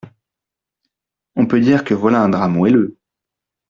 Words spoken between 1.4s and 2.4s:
peut dire que voilà un